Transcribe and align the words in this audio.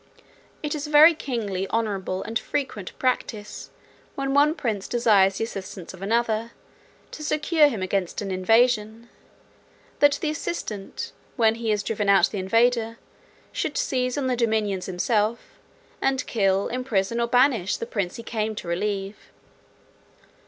It 0.63 0.73
is 0.73 0.87
a 0.87 0.89
very 0.89 1.13
kingly, 1.13 1.69
honourable, 1.69 2.23
and 2.23 2.39
frequent 2.39 2.91
practice, 2.97 3.69
when 4.15 4.33
one 4.33 4.55
prince 4.55 4.87
desires 4.87 5.37
the 5.37 5.43
assistance 5.43 5.93
of 5.93 6.01
another, 6.01 6.53
to 7.11 7.23
secure 7.23 7.67
him 7.67 7.83
against 7.83 8.19
an 8.19 8.31
invasion, 8.31 9.09
that 9.99 10.17
the 10.19 10.31
assistant, 10.31 11.11
when 11.35 11.53
he 11.53 11.69
has 11.69 11.83
driven 11.83 12.09
out 12.09 12.31
the 12.31 12.39
invader, 12.39 12.97
should 13.51 13.77
seize 13.77 14.17
on 14.17 14.25
the 14.25 14.35
dominions 14.35 14.87
himself, 14.87 15.37
and 16.01 16.25
kill, 16.25 16.67
imprison, 16.69 17.19
or 17.21 17.27
banish, 17.27 17.77
the 17.77 17.85
prince 17.85 18.15
he 18.15 18.23
came 18.23 18.55
to 18.55 18.67
relieve. 18.67 19.29